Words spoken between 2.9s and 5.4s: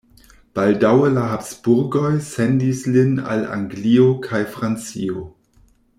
lin al Anglio kaj Francio.